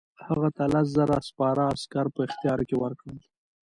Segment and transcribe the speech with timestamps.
[0.27, 3.17] هغه ته لس زره سپاره عسکر په اختیار کې ورکړل.